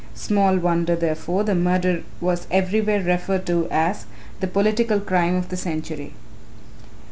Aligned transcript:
Small 0.15 0.57
wonder, 0.57 0.95
therefore, 0.95 1.43
the 1.43 1.53
murder 1.53 2.01
was 2.19 2.47
everywhere 2.49 3.03
referred 3.03 3.45
to 3.45 3.67
as 3.69 4.07
"the 4.39 4.47
political 4.47 4.99
crime 4.99 5.35
of 5.35 5.49
the 5.49 5.57
century." 5.57 6.15